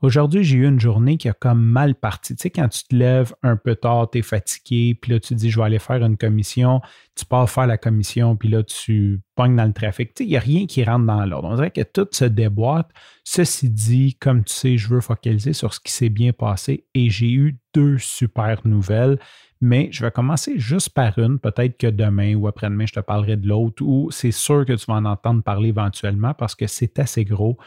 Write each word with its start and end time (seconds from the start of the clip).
Aujourd'hui, 0.00 0.44
j'ai 0.44 0.58
eu 0.58 0.66
une 0.68 0.78
journée 0.78 1.16
qui 1.16 1.28
a 1.28 1.32
comme 1.32 1.60
mal 1.60 1.96
parti. 1.96 2.36
Tu 2.36 2.42
sais, 2.42 2.50
quand 2.50 2.68
tu 2.68 2.84
te 2.84 2.94
lèves 2.94 3.34
un 3.42 3.56
peu 3.56 3.74
tard, 3.74 4.08
tu 4.08 4.18
es 4.18 4.22
fatigué, 4.22 4.94
puis 4.94 5.12
là, 5.12 5.18
tu 5.18 5.34
dis, 5.34 5.50
je 5.50 5.58
vais 5.58 5.66
aller 5.66 5.80
faire 5.80 6.04
une 6.04 6.16
commission, 6.16 6.80
tu 7.16 7.24
pars 7.24 7.50
faire 7.50 7.66
la 7.66 7.78
commission, 7.78 8.36
puis 8.36 8.48
là, 8.48 8.62
tu 8.62 9.20
pognes 9.34 9.56
dans 9.56 9.64
le 9.64 9.72
trafic. 9.72 10.14
Tu 10.14 10.22
sais, 10.22 10.28
il 10.28 10.30
n'y 10.30 10.36
a 10.36 10.40
rien 10.40 10.66
qui 10.66 10.84
rentre 10.84 11.04
dans 11.04 11.24
l'ordre. 11.26 11.48
On 11.48 11.56
dirait 11.56 11.72
que 11.72 11.82
tout 11.82 12.06
se 12.12 12.24
déboîte. 12.24 12.88
Ceci 13.24 13.70
dit, 13.70 14.14
comme 14.14 14.44
tu 14.44 14.54
sais, 14.54 14.76
je 14.78 14.88
veux 14.88 15.00
focaliser 15.00 15.52
sur 15.52 15.74
ce 15.74 15.80
qui 15.80 15.90
s'est 15.90 16.10
bien 16.10 16.32
passé 16.32 16.86
et 16.94 17.10
j'ai 17.10 17.32
eu 17.32 17.58
deux 17.74 17.98
super 17.98 18.60
nouvelles. 18.64 19.18
Mais 19.60 19.88
je 19.90 20.04
vais 20.04 20.12
commencer 20.12 20.60
juste 20.60 20.90
par 20.90 21.18
une. 21.18 21.40
Peut-être 21.40 21.76
que 21.76 21.88
demain 21.88 22.36
ou 22.36 22.46
après-demain, 22.46 22.86
je 22.86 22.92
te 22.92 23.00
parlerai 23.00 23.36
de 23.36 23.48
l'autre 23.48 23.82
ou 23.84 24.12
c'est 24.12 24.30
sûr 24.30 24.64
que 24.64 24.74
tu 24.74 24.86
vas 24.86 24.94
en 24.94 25.04
entendre 25.04 25.42
parler 25.42 25.70
éventuellement 25.70 26.34
parce 26.34 26.54
que 26.54 26.68
c'est 26.68 27.00
assez 27.00 27.24
gros. 27.24 27.58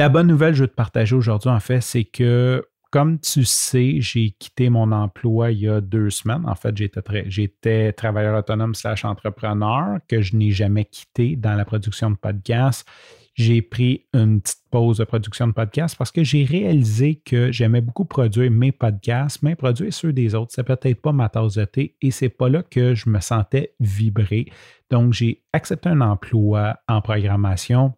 La 0.00 0.08
bonne 0.08 0.28
nouvelle 0.28 0.52
que 0.52 0.58
je 0.58 0.62
veux 0.62 0.68
te 0.68 0.76
partager 0.76 1.16
aujourd'hui, 1.16 1.50
en 1.50 1.58
fait, 1.58 1.80
c'est 1.80 2.04
que, 2.04 2.64
comme 2.92 3.18
tu 3.18 3.44
sais, 3.44 3.96
j'ai 4.00 4.30
quitté 4.30 4.70
mon 4.70 4.92
emploi 4.92 5.50
il 5.50 5.58
y 5.58 5.68
a 5.68 5.80
deux 5.80 6.08
semaines. 6.10 6.44
En 6.46 6.54
fait, 6.54 6.72
j'étais, 7.26 7.92
travailleur 7.94 8.38
autonome 8.38 8.76
slash 8.76 9.04
entrepreneur 9.04 9.98
que 10.06 10.22
je 10.22 10.36
n'ai 10.36 10.52
jamais 10.52 10.84
quitté 10.84 11.34
dans 11.34 11.54
la 11.54 11.64
production 11.64 12.12
de 12.12 12.16
podcasts. 12.16 12.88
J'ai 13.34 13.60
pris 13.60 14.06
une 14.14 14.40
petite 14.40 14.62
pause 14.70 14.98
de 14.98 15.04
production 15.04 15.48
de 15.48 15.52
podcasts 15.52 15.96
parce 15.96 16.12
que 16.12 16.22
j'ai 16.22 16.44
réalisé 16.44 17.16
que 17.16 17.50
j'aimais 17.50 17.80
beaucoup 17.80 18.04
produire 18.04 18.52
mes 18.52 18.70
podcasts, 18.70 19.42
mais 19.42 19.56
produire 19.56 19.92
ceux 19.92 20.12
des 20.12 20.36
autres, 20.36 20.52
c'est 20.54 20.62
peut-être 20.62 21.02
pas 21.02 21.12
ma 21.12 21.28
tasse 21.28 21.54
de 21.54 21.64
thé 21.64 21.96
et 22.02 22.12
c'est 22.12 22.28
pas 22.28 22.48
là 22.48 22.62
que 22.62 22.94
je 22.94 23.10
me 23.10 23.18
sentais 23.18 23.74
vibrer. 23.80 24.46
Donc, 24.90 25.12
j'ai 25.12 25.42
accepté 25.52 25.88
un 25.88 26.00
emploi 26.00 26.76
en 26.86 27.00
programmation 27.00 27.94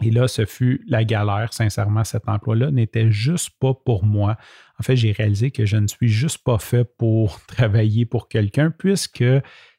et 0.00 0.10
là, 0.10 0.28
ce 0.28 0.44
fut 0.44 0.84
la 0.86 1.04
galère, 1.04 1.52
sincèrement, 1.52 2.04
cet 2.04 2.28
emploi-là 2.28 2.70
n'était 2.70 3.10
juste 3.10 3.50
pas 3.58 3.74
pour 3.74 4.04
moi. 4.04 4.36
En 4.78 4.82
fait, 4.82 4.96
j'ai 4.96 5.12
réalisé 5.12 5.50
que 5.50 5.66
je 5.66 5.76
ne 5.76 5.88
suis 5.88 6.08
juste 6.08 6.38
pas 6.38 6.58
fait 6.58 6.84
pour 6.84 7.40
travailler 7.46 8.06
pour 8.06 8.28
quelqu'un 8.28 8.70
puisque 8.70 9.24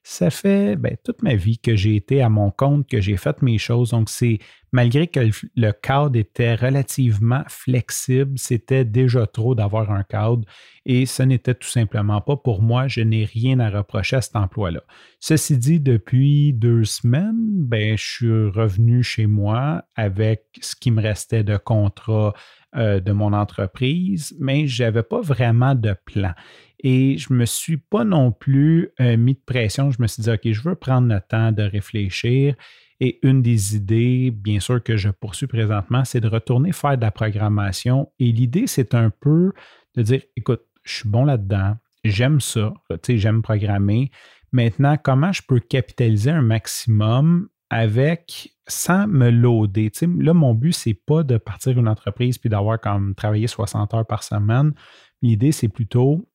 ça 0.03 0.29
fait 0.29 0.75
ben, 0.75 0.95
toute 1.03 1.21
ma 1.23 1.35
vie 1.35 1.59
que 1.59 1.75
j'ai 1.75 1.95
été 1.95 2.21
à 2.21 2.29
mon 2.29 2.51
compte, 2.51 2.87
que 2.87 3.01
j'ai 3.01 3.17
fait 3.17 3.41
mes 3.41 3.57
choses. 3.57 3.91
Donc, 3.91 4.09
c'est 4.09 4.39
malgré 4.71 5.07
que 5.07 5.19
le, 5.55 5.71
cadre 5.71 6.17
était 6.17 6.55
relativement 6.55 7.43
flexible, 7.47 8.37
c'était 8.37 8.85
déjà 8.85 9.27
trop 9.27 9.55
d'avoir 9.55 9.91
un 9.91 10.03
cadre 10.03 10.43
et 10.85 11.05
ce 11.05 11.23
n'était 11.23 11.53
tout 11.53 11.67
simplement 11.67 12.21
pas 12.21 12.37
pour 12.37 12.61
moi. 12.61 12.87
Je 12.87 13.01
n'ai 13.01 13.25
rien 13.25 13.59
à 13.59 13.69
reprocher 13.69 14.17
à 14.17 14.21
cet 14.21 14.35
emploi-là. 14.35 14.81
Ceci 15.19 15.57
dit, 15.57 15.79
depuis 15.79 16.53
deux 16.53 16.85
semaines, 16.85 17.65
ben, 17.65 17.97
je 17.97 18.03
suis 18.03 18.49
revenu 18.49 19.03
chez 19.03 19.27
moi 19.27 19.83
avec 19.95 20.45
ce 20.61 20.75
qui 20.75 20.91
me 20.91 21.01
restait 21.01 21.43
de 21.43 21.57
contrat 21.57 22.33
euh, 22.75 22.99
de 22.99 23.11
mon 23.11 23.33
entreprise, 23.33 24.35
mais 24.39 24.67
je 24.67 24.83
n'avais 24.83 25.03
pas 25.03 25.21
vraiment 25.21 25.73
de 25.73 25.95
plan. 26.05 26.33
Et 26.81 27.17
je 27.17 27.33
ne 27.33 27.39
me 27.39 27.45
suis 27.45 27.77
pas 27.77 28.03
non 28.03 28.31
plus 28.31 28.89
euh, 29.01 29.17
mis 29.17 29.33
de 29.33 29.41
pression. 29.45 29.91
Je 29.91 30.01
me 30.01 30.07
suis 30.07 30.23
dit, 30.23 30.29
OK, 30.29 30.51
je 30.51 30.61
veux 30.61 30.75
prendre 30.75 31.07
le 31.07 31.19
temps 31.19 31.51
de 31.51 31.63
réfléchir. 31.63 32.55
Et 33.01 33.19
une 33.23 33.41
des 33.41 33.75
idées, 33.75 34.31
bien 34.31 34.59
sûr, 34.59 34.83
que 34.83 34.97
je 34.97 35.09
poursuis 35.09 35.47
présentement, 35.47 36.03
c'est 36.03 36.19
de 36.19 36.27
retourner 36.27 36.71
faire 36.71 36.97
de 36.97 37.01
la 37.01 37.11
programmation. 37.11 38.11
Et 38.19 38.31
l'idée, 38.31 38.67
c'est 38.67 38.93
un 38.93 39.09
peu 39.09 39.53
de 39.95 40.01
dire, 40.01 40.21
écoute, 40.35 40.61
je 40.83 40.97
suis 40.97 41.09
bon 41.09 41.25
là-dedans, 41.25 41.75
j'aime 42.03 42.41
ça, 42.41 42.73
j'aime 43.07 43.41
programmer. 43.41 44.11
Maintenant, 44.51 44.97
comment 45.01 45.31
je 45.31 45.41
peux 45.47 45.59
capitaliser 45.59 46.31
un 46.31 46.41
maximum 46.41 47.47
avec 47.69 48.53
sans 48.67 49.07
me 49.07 49.29
loader? 49.29 49.91
là, 50.19 50.33
mon 50.33 50.53
but, 50.53 50.73
c'est 50.73 50.93
pas 50.93 51.23
de 51.23 51.37
partir 51.37 51.77
une 51.77 51.87
entreprise 51.87 52.37
puis 52.37 52.49
d'avoir 52.49 52.79
comme 52.79 53.15
travaillé 53.15 53.47
60 53.47 53.93
heures 53.93 54.07
par 54.07 54.23
semaine. 54.23 54.73
L'idée, 55.21 55.51
c'est 55.51 55.67
plutôt 55.67 56.27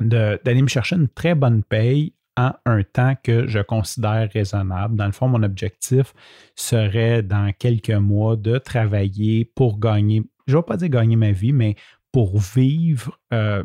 d'aller 0.00 0.62
me 0.62 0.68
chercher 0.68 0.96
une 0.96 1.08
très 1.08 1.34
bonne 1.34 1.62
paye 1.62 2.14
en 2.36 2.52
un 2.66 2.82
temps 2.82 3.14
que 3.22 3.46
je 3.46 3.60
considère 3.60 4.28
raisonnable. 4.32 4.96
Dans 4.96 5.06
le 5.06 5.12
fond, 5.12 5.28
mon 5.28 5.42
objectif 5.42 6.12
serait 6.56 7.22
dans 7.22 7.52
quelques 7.52 7.90
mois 7.90 8.36
de 8.36 8.58
travailler 8.58 9.44
pour 9.44 9.78
gagner, 9.78 10.22
je 10.46 10.56
ne 10.56 10.58
vais 10.58 10.66
pas 10.66 10.76
dire 10.76 10.88
gagner 10.88 11.16
ma 11.16 11.30
vie, 11.30 11.52
mais 11.52 11.76
pour 12.12 12.38
vivre, 12.38 13.18
euh, 13.32 13.62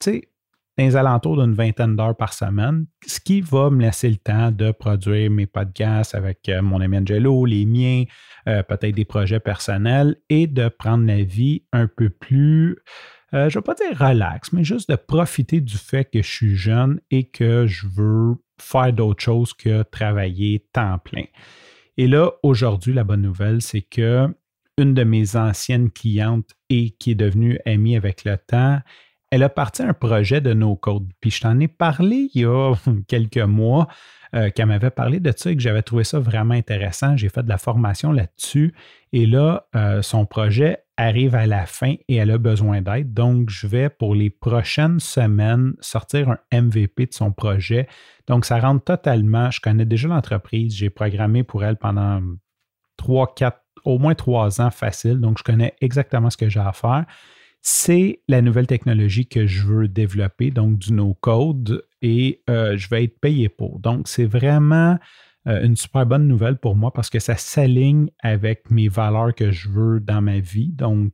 tu 0.00 0.10
sais, 0.10 0.30
les 0.78 0.96
alentours 0.96 1.36
d'une 1.36 1.52
vingtaine 1.52 1.96
d'heures 1.96 2.16
par 2.16 2.32
semaine, 2.32 2.86
ce 3.06 3.20
qui 3.20 3.40
va 3.40 3.68
me 3.70 3.82
laisser 3.82 4.08
le 4.08 4.16
temps 4.16 4.50
de 4.50 4.70
produire 4.70 5.30
mes 5.30 5.46
podcasts 5.46 6.14
avec 6.14 6.48
euh, 6.48 6.62
mon 6.62 6.80
ami 6.80 6.98
Angelo, 6.98 7.44
les 7.44 7.66
miens, 7.66 8.04
euh, 8.48 8.62
peut-être 8.62 8.94
des 8.94 9.04
projets 9.04 9.40
personnels 9.40 10.16
et 10.30 10.46
de 10.46 10.68
prendre 10.68 11.06
la 11.06 11.22
vie 11.22 11.64
un 11.72 11.86
peu 11.86 12.08
plus 12.08 12.78
euh, 13.34 13.48
je 13.48 13.58
ne 13.58 13.62
vais 13.62 13.64
pas 13.64 13.74
dire 13.74 13.98
relax, 13.98 14.52
mais 14.52 14.64
juste 14.64 14.90
de 14.90 14.96
profiter 14.96 15.60
du 15.60 15.76
fait 15.76 16.04
que 16.04 16.22
je 16.22 16.30
suis 16.30 16.56
jeune 16.56 17.00
et 17.10 17.28
que 17.28 17.66
je 17.66 17.86
veux 17.86 18.36
faire 18.60 18.92
d'autres 18.92 19.22
choses 19.22 19.54
que 19.54 19.82
travailler 19.82 20.66
temps 20.72 20.98
plein. 20.98 21.24
Et 21.96 22.06
là, 22.06 22.30
aujourd'hui, 22.42 22.92
la 22.92 23.04
bonne 23.04 23.22
nouvelle, 23.22 23.62
c'est 23.62 23.82
que 23.82 24.28
une 24.78 24.94
de 24.94 25.04
mes 25.04 25.36
anciennes 25.36 25.90
clientes 25.90 26.56
et 26.70 26.90
qui 26.90 27.12
est 27.12 27.16
devenue 27.16 27.58
amie 27.66 27.96
avec 27.96 28.24
le 28.24 28.38
temps, 28.38 28.80
elle 29.30 29.42
a 29.42 29.48
parti 29.48 29.82
un 29.82 29.92
projet 29.92 30.40
de 30.40 30.52
no 30.54 30.74
code. 30.74 31.08
Puis 31.20 31.30
je 31.30 31.42
t'en 31.42 31.58
ai 31.60 31.68
parlé 31.68 32.30
il 32.34 32.40
y 32.40 32.44
a 32.44 32.74
quelques 33.08 33.38
mois, 33.38 33.86
euh, 34.34 34.48
qu'elle 34.50 34.66
m'avait 34.66 34.90
parlé 34.90 35.18
de 35.18 35.32
ça 35.36 35.50
et 35.50 35.56
que 35.56 35.62
j'avais 35.62 35.82
trouvé 35.82 36.04
ça 36.04 36.20
vraiment 36.20 36.54
intéressant. 36.54 37.16
J'ai 37.16 37.28
fait 37.28 37.42
de 37.42 37.48
la 37.48 37.58
formation 37.58 38.12
là-dessus. 38.12 38.74
Et 39.12 39.26
là, 39.26 39.66
euh, 39.74 40.02
son 40.02 40.24
projet 40.24 40.84
arrive 41.00 41.34
à 41.34 41.46
la 41.46 41.66
fin 41.66 41.94
et 42.08 42.16
elle 42.16 42.30
a 42.30 42.38
besoin 42.38 42.82
d'aide. 42.82 43.14
Donc, 43.14 43.48
je 43.48 43.66
vais 43.66 43.88
pour 43.88 44.14
les 44.14 44.28
prochaines 44.28 45.00
semaines 45.00 45.74
sortir 45.80 46.28
un 46.28 46.60
MVP 46.62 47.06
de 47.06 47.14
son 47.14 47.32
projet. 47.32 47.88
Donc, 48.26 48.44
ça 48.44 48.60
rentre 48.60 48.84
totalement. 48.84 49.50
Je 49.50 49.60
connais 49.60 49.86
déjà 49.86 50.08
l'entreprise. 50.08 50.74
J'ai 50.74 50.90
programmé 50.90 51.42
pour 51.42 51.64
elle 51.64 51.76
pendant 51.76 52.20
trois, 52.96 53.32
quatre, 53.34 53.62
au 53.84 53.98
moins 53.98 54.14
trois 54.14 54.60
ans 54.60 54.70
facile. 54.70 55.20
Donc, 55.20 55.38
je 55.38 55.44
connais 55.44 55.74
exactement 55.80 56.28
ce 56.28 56.36
que 56.36 56.48
j'ai 56.48 56.60
à 56.60 56.72
faire. 56.72 57.06
C'est 57.62 58.20
la 58.28 58.42
nouvelle 58.42 58.66
technologie 58.66 59.26
que 59.26 59.46
je 59.46 59.66
veux 59.66 59.88
développer, 59.88 60.50
donc 60.50 60.78
du 60.78 60.92
no-code, 60.92 61.84
et 62.00 62.42
euh, 62.48 62.76
je 62.76 62.88
vais 62.88 63.04
être 63.04 63.18
payé 63.20 63.48
pour. 63.48 63.78
Donc, 63.80 64.08
c'est 64.08 64.24
vraiment 64.24 64.98
euh, 65.46 65.62
une 65.62 65.76
super 65.76 66.06
bonne 66.06 66.26
nouvelle 66.26 66.58
pour 66.58 66.76
moi 66.76 66.92
parce 66.92 67.10
que 67.10 67.18
ça 67.18 67.36
s'aligne 67.36 68.10
avec 68.22 68.70
mes 68.70 68.88
valeurs 68.88 69.34
que 69.34 69.50
je 69.50 69.68
veux 69.68 70.00
dans 70.00 70.20
ma 70.20 70.38
vie. 70.38 70.72
Donc, 70.72 71.12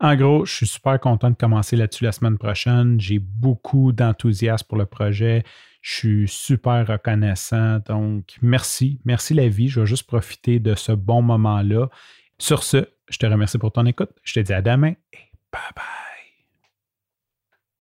en 0.00 0.16
gros, 0.16 0.44
je 0.44 0.52
suis 0.52 0.66
super 0.66 0.98
content 0.98 1.30
de 1.30 1.36
commencer 1.36 1.76
là-dessus 1.76 2.04
la 2.04 2.12
semaine 2.12 2.36
prochaine. 2.36 3.00
J'ai 3.00 3.18
beaucoup 3.20 3.92
d'enthousiasme 3.92 4.66
pour 4.66 4.76
le 4.76 4.86
projet. 4.86 5.44
Je 5.80 5.92
suis 5.92 6.28
super 6.28 6.86
reconnaissant. 6.86 7.78
Donc, 7.86 8.36
merci. 8.42 9.00
Merci 9.04 9.32
la 9.32 9.48
vie. 9.48 9.68
Je 9.68 9.80
vais 9.80 9.86
juste 9.86 10.06
profiter 10.06 10.58
de 10.58 10.74
ce 10.74 10.92
bon 10.92 11.22
moment-là. 11.22 11.88
Sur 12.38 12.64
ce, 12.64 12.88
je 13.08 13.18
te 13.18 13.26
remercie 13.26 13.58
pour 13.58 13.72
ton 13.72 13.86
écoute. 13.86 14.10
Je 14.24 14.34
te 14.34 14.40
dis 14.40 14.52
à 14.52 14.60
demain 14.60 14.94
et 15.12 15.18
bye 15.52 15.60
bye. 15.76 16.11